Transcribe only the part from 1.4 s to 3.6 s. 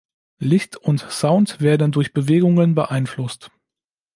werden durch Bewegungen beeinflusst.